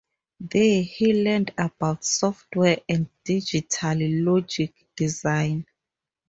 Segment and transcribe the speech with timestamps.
[0.39, 5.67] There, he learned about software and digital logic design.